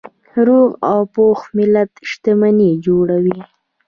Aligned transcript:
روغ 0.47 0.69
او 0.91 0.99
پوهه 1.13 1.45
ملت 1.57 1.91
شتمني 2.09 2.71
جوړوي. 2.85 3.39